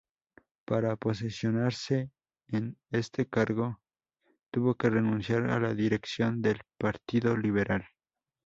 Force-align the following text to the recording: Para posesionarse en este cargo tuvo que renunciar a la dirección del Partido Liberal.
Para 0.65 0.95
posesionarse 0.95 2.09
en 2.47 2.75
este 2.89 3.29
cargo 3.29 3.83
tuvo 4.49 4.73
que 4.73 4.89
renunciar 4.89 5.51
a 5.51 5.59
la 5.59 5.75
dirección 5.75 6.41
del 6.41 6.63
Partido 6.79 7.37
Liberal. 7.37 7.85